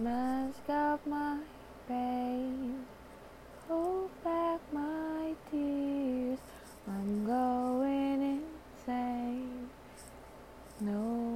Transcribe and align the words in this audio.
Mask 0.00 0.70
up 0.70 1.04
my 1.08 1.38
pain, 1.88 2.86
hold 3.66 4.10
back 4.22 4.60
my 4.72 5.34
tears. 5.50 6.38
I'm 6.86 7.26
going 7.26 8.40
insane. 8.86 9.68
No. 10.80 11.27